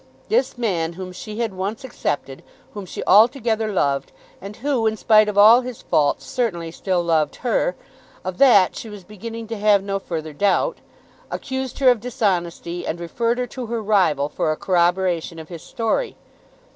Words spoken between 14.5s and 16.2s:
a corroboration of his story.